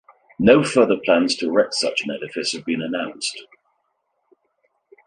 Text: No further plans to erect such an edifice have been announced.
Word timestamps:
No 0.39 0.63
further 0.63 0.97
plans 0.97 1.35
to 1.35 1.45
erect 1.49 1.75
such 1.75 2.01
an 2.01 2.09
edifice 2.09 2.53
have 2.53 2.65
been 2.65 2.81
announced. 2.81 3.43